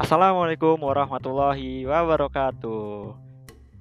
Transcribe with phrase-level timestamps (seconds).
[0.00, 3.12] Assalamualaikum warahmatullahi wabarakatuh.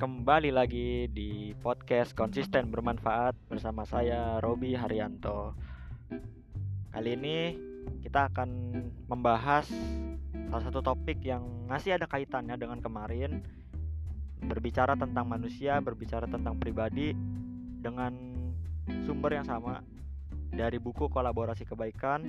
[0.00, 5.52] Kembali lagi di podcast konsisten bermanfaat bersama saya Robi Haryanto.
[6.88, 7.60] Kali ini
[8.00, 8.48] kita akan
[9.12, 9.68] membahas
[10.48, 13.44] salah satu topik yang masih ada kaitannya dengan kemarin
[14.40, 17.12] berbicara tentang manusia, berbicara tentang pribadi
[17.84, 18.16] dengan
[19.04, 19.84] sumber yang sama
[20.48, 22.24] dari buku kolaborasi kebaikan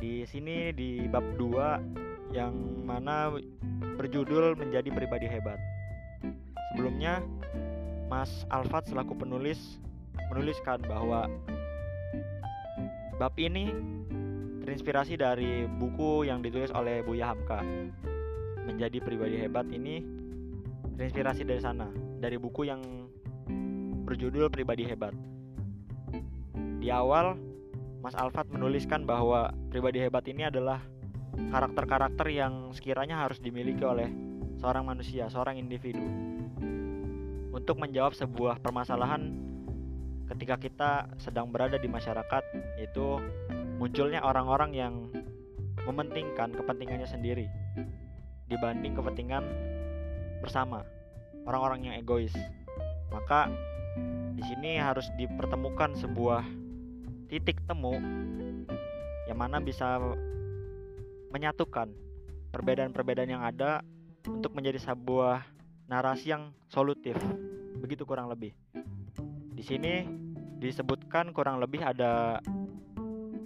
[0.00, 2.03] di sini di bab 2
[2.34, 2.50] yang
[2.82, 3.30] mana
[3.94, 5.62] berjudul Menjadi Pribadi Hebat.
[6.74, 7.22] Sebelumnya,
[8.10, 9.78] Mas Alfat selaku penulis
[10.34, 11.30] menuliskan bahwa
[13.22, 13.70] bab ini
[14.66, 17.62] terinspirasi dari buku yang ditulis oleh Buya Hamka.
[18.64, 20.00] Menjadi pribadi hebat ini
[20.96, 21.86] terinspirasi dari sana,
[22.18, 22.80] dari buku yang
[24.08, 25.12] berjudul Pribadi Hebat.
[26.80, 27.36] Di awal,
[28.00, 30.80] Mas Alfat menuliskan bahwa pribadi hebat ini adalah
[31.34, 34.10] karakter-karakter yang sekiranya harus dimiliki oleh
[34.58, 36.02] seorang manusia, seorang individu.
[37.54, 39.30] Untuk menjawab sebuah permasalahan
[40.34, 42.44] ketika kita sedang berada di masyarakat
[42.80, 43.20] yaitu
[43.76, 44.94] munculnya orang-orang yang
[45.84, 47.46] mementingkan kepentingannya sendiri
[48.48, 49.44] dibanding kepentingan
[50.40, 50.84] bersama
[51.44, 52.32] orang-orang yang egois.
[53.12, 53.52] Maka
[54.34, 56.42] di sini harus dipertemukan sebuah
[57.30, 57.94] titik temu
[59.24, 60.00] yang mana bisa
[61.34, 61.90] menyatukan
[62.54, 63.82] perbedaan-perbedaan yang ada
[64.30, 65.42] untuk menjadi sebuah
[65.90, 67.18] narasi yang solutif.
[67.82, 68.54] Begitu kurang lebih.
[69.50, 70.06] Di sini
[70.62, 72.38] disebutkan kurang lebih ada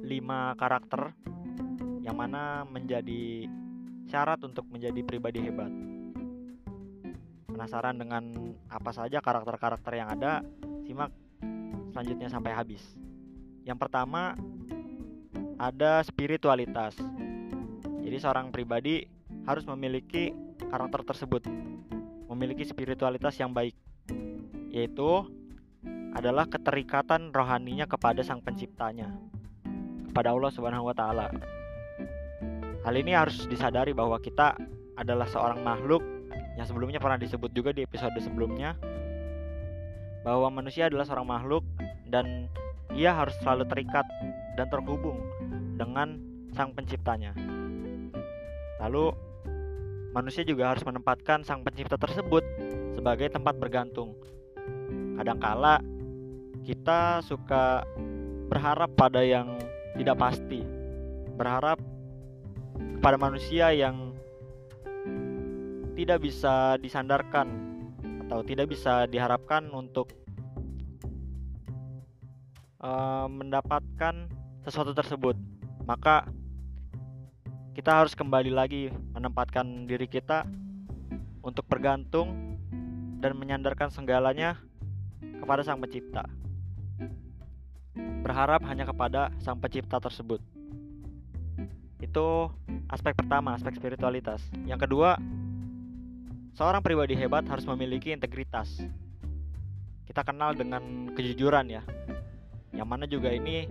[0.00, 1.12] lima karakter
[2.00, 3.48] yang mana menjadi
[4.08, 5.68] syarat untuk menjadi pribadi hebat.
[7.52, 10.40] Penasaran dengan apa saja karakter-karakter yang ada?
[10.88, 11.12] Simak
[11.92, 12.82] selanjutnya sampai habis.
[13.62, 14.34] Yang pertama
[15.56, 16.98] ada spiritualitas.
[18.04, 19.00] Jadi seorang pribadi
[19.48, 20.36] harus memiliki
[20.68, 21.48] karakter tersebut,
[22.28, 23.72] memiliki spiritualitas yang baik,
[24.68, 25.24] yaitu
[26.14, 29.08] adalah keterikatan rohaninya kepada Sang Penciptanya,
[30.12, 31.32] kepada Allah Subhanahu wa taala.
[32.84, 34.52] Hal ini harus disadari bahwa kita
[35.00, 36.04] adalah seorang makhluk
[36.54, 38.78] yang sebelumnya pernah disebut juga di episode sebelumnya
[40.22, 41.64] bahwa manusia adalah seorang makhluk
[42.08, 42.46] dan
[42.94, 44.06] ia harus selalu terikat
[44.54, 45.18] dan terhubung
[45.74, 46.20] dengan
[46.54, 47.53] Sang Penciptanya.
[48.82, 49.14] Lalu
[50.14, 52.42] manusia juga harus menempatkan sang pencipta tersebut
[52.94, 54.14] sebagai tempat bergantung.
[55.18, 55.82] Kadangkala
[56.64, 57.84] kita suka
[58.48, 59.58] berharap pada yang
[59.98, 60.62] tidak pasti.
[61.34, 61.78] Berharap
[62.98, 64.14] kepada manusia yang
[65.94, 67.46] tidak bisa disandarkan
[68.26, 70.10] atau tidak bisa diharapkan untuk
[72.82, 74.26] uh, mendapatkan
[74.64, 75.36] sesuatu tersebut.
[75.84, 76.26] Maka
[77.74, 78.86] kita harus kembali lagi
[79.18, 80.46] menempatkan diri kita
[81.42, 82.54] untuk bergantung
[83.18, 84.62] dan menyandarkan segalanya
[85.42, 86.22] kepada Sang Pencipta.
[88.22, 90.38] Berharap hanya kepada Sang Pencipta tersebut.
[91.98, 92.46] Itu
[92.86, 94.38] aspek pertama, aspek spiritualitas.
[94.70, 95.18] Yang kedua,
[96.54, 98.86] seorang pribadi hebat harus memiliki integritas.
[100.06, 101.82] Kita kenal dengan kejujuran ya.
[102.70, 103.66] Yang mana juga ini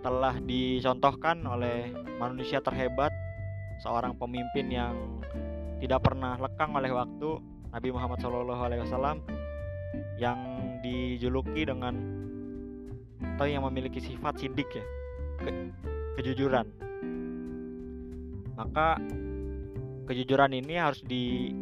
[0.00, 3.12] telah dicontohkan oleh manusia terhebat
[3.86, 5.22] seorang pemimpin yang
[5.78, 7.38] tidak pernah lekang oleh waktu
[7.70, 9.22] Nabi Muhammad SAW
[10.18, 10.38] yang
[10.82, 11.94] dijuluki dengan
[13.38, 14.84] atau yang memiliki sifat sidik ya
[15.38, 15.50] ke,
[16.18, 16.66] kejujuran.
[18.58, 18.98] Maka
[20.10, 21.54] kejujuran ini harus di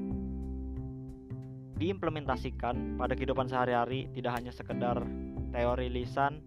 [1.74, 5.02] diimplementasikan pada kehidupan sehari-hari tidak hanya sekedar
[5.50, 6.38] teori lisan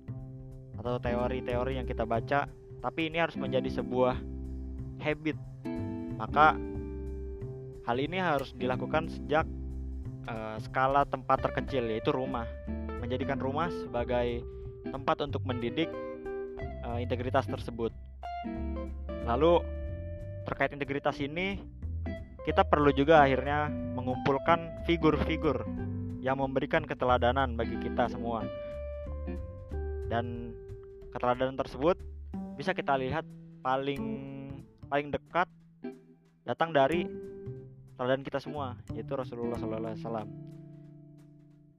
[0.79, 2.47] atau teori-teori yang kita baca
[2.79, 4.15] tapi ini harus menjadi sebuah
[5.03, 5.35] habit
[6.17, 6.57] maka
[7.87, 9.45] hal ini harus dilakukan sejak
[10.27, 12.45] uh, skala tempat terkecil yaitu rumah.
[12.99, 14.43] Menjadikan rumah sebagai
[14.89, 15.87] tempat untuk mendidik
[16.83, 17.93] uh, integritas tersebut.
[19.23, 19.61] Lalu
[20.49, 21.61] terkait integritas ini
[22.47, 25.67] kita perlu juga akhirnya mengumpulkan figur-figur
[26.23, 28.43] yang memberikan keteladanan bagi kita semua.
[30.07, 30.55] Dan
[31.11, 31.99] keteladanan tersebut
[32.55, 33.27] bisa kita lihat
[33.59, 33.99] paling
[34.87, 35.51] paling dekat
[36.47, 37.03] datang dari
[37.99, 40.23] teladan kita semua yaitu Rasulullah SAW.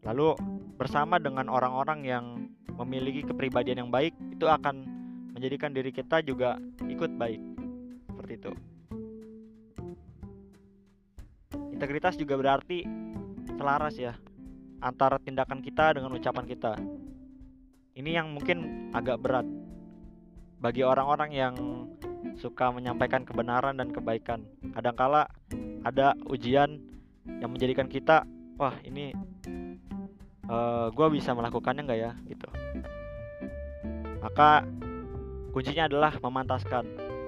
[0.04, 0.28] Lalu
[0.76, 2.24] bersama dengan orang-orang yang
[2.76, 4.84] memiliki kepribadian yang baik itu akan
[5.32, 7.40] menjadikan diri kita juga ikut baik
[8.12, 8.52] seperti itu.
[11.72, 12.84] Integritas juga berarti
[13.56, 14.14] selaras ya
[14.84, 16.72] antara tindakan kita dengan ucapan kita.
[17.98, 19.46] Ini yang mungkin agak berat
[20.58, 21.54] bagi orang-orang yang
[22.38, 24.46] suka menyampaikan kebenaran dan kebaikan.
[24.73, 25.26] Kadangkala
[25.82, 26.79] ada ujian
[27.43, 28.25] yang menjadikan kita,
[28.56, 29.12] wah ini
[30.49, 32.49] uh, eh, gue bisa melakukannya nggak ya, gitu.
[34.23, 34.64] Maka
[35.52, 36.85] kuncinya adalah memantaskan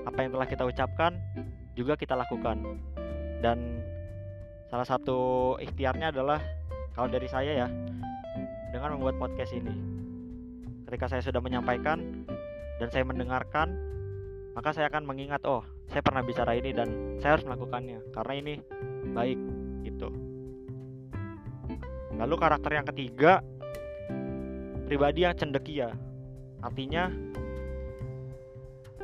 [0.06, 1.12] apa yang telah kita ucapkan
[1.74, 2.62] juga kita lakukan.
[3.42, 3.82] Dan
[4.70, 6.38] salah satu ikhtiarnya adalah
[6.94, 7.68] kalau dari saya ya
[8.70, 9.74] dengan membuat podcast ini.
[10.86, 12.26] Ketika saya sudah menyampaikan
[12.82, 13.78] dan saya mendengarkan,
[14.60, 18.54] maka saya akan mengingat, oh, saya pernah bicara ini dan saya harus melakukannya karena ini
[19.16, 19.40] baik
[19.88, 20.12] gitu.
[22.20, 23.40] Lalu karakter yang ketiga,
[24.84, 25.96] pribadi yang cendekia.
[26.60, 27.08] Artinya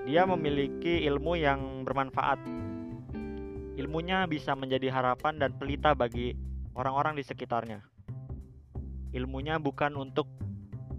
[0.05, 2.37] dia memiliki ilmu yang bermanfaat.
[3.81, 6.37] Ilmunya bisa menjadi harapan dan pelita bagi
[6.77, 7.81] orang-orang di sekitarnya.
[9.17, 10.29] Ilmunya bukan untuk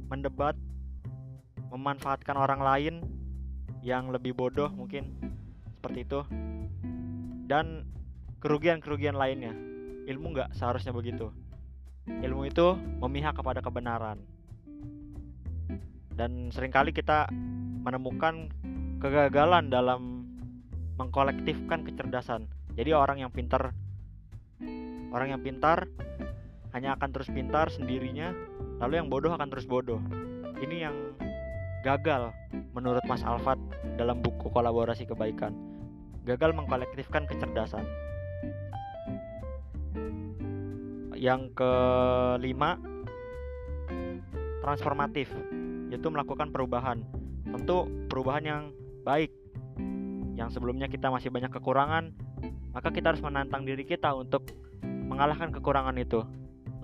[0.09, 0.57] mendebat,
[1.69, 2.95] memanfaatkan orang lain
[3.81, 5.17] yang lebih bodoh mungkin
[5.77, 6.21] seperti itu,
[7.47, 7.87] dan
[8.43, 9.53] kerugian-kerugian lainnya.
[10.07, 11.31] Ilmu nggak seharusnya begitu.
[12.07, 14.23] Ilmu itu memihak kepada kebenaran.
[16.15, 17.27] Dan sering kali kita
[17.83, 18.49] menemukan
[19.03, 20.25] kegagalan dalam
[20.97, 22.47] mengkolektifkan kecerdasan.
[22.73, 23.75] Jadi orang yang pintar
[25.07, 25.87] Orang yang pintar
[26.75, 28.35] hanya akan terus pintar sendirinya,
[28.83, 30.03] lalu yang bodoh akan terus bodoh.
[30.59, 30.95] Ini yang
[31.85, 32.35] gagal
[32.77, 33.57] menurut Mas Alfat
[33.97, 35.49] dalam buku kolaborasi kebaikan.
[36.29, 37.81] Gagal mengkolektifkan kecerdasan.
[41.17, 42.77] Yang kelima,
[44.61, 45.33] transformatif,
[45.89, 47.01] yaitu melakukan perubahan.
[47.49, 48.63] Tentu perubahan yang
[49.01, 49.33] baik.
[50.37, 52.13] Yang sebelumnya kita masih banyak kekurangan,
[52.69, 54.53] maka kita harus menantang diri kita untuk
[54.85, 56.21] mengalahkan kekurangan itu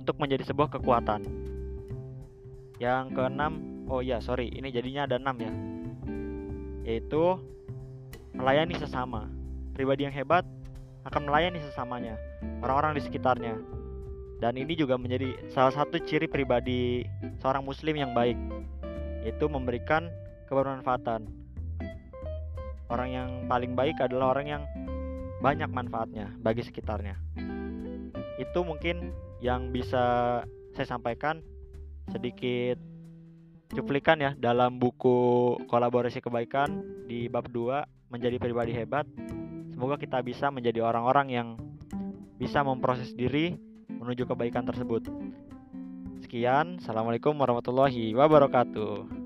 [0.02, 1.22] untuk menjadi sebuah kekuatan.
[2.82, 5.54] Yang keenam, oh ya sorry, ini jadinya ada enam ya,
[6.84, 7.40] yaitu
[8.36, 9.28] melayani sesama.
[9.74, 10.46] Pribadi yang hebat
[11.04, 12.16] akan melayani sesamanya,
[12.62, 13.58] orang-orang di sekitarnya.
[14.38, 17.08] Dan ini juga menjadi salah satu ciri pribadi
[17.42, 18.38] seorang muslim yang baik,
[19.26, 20.12] yaitu memberikan
[20.52, 21.26] kebermanfaatan.
[22.92, 24.64] Orang yang paling baik adalah orang yang
[25.42, 27.18] banyak manfaatnya bagi sekitarnya
[28.42, 29.14] itu mungkin
[29.44, 30.42] yang bisa
[30.74, 31.44] saya sampaikan
[32.10, 32.80] sedikit
[33.74, 39.10] cuplikan ya dalam buku kolaborasi kebaikan di bab 2 menjadi pribadi hebat.
[39.74, 41.48] Semoga kita bisa menjadi orang-orang yang
[42.38, 43.58] bisa memproses diri
[43.90, 45.10] menuju kebaikan tersebut.
[46.22, 49.24] Sekian, Assalamualaikum warahmatullahi wabarakatuh.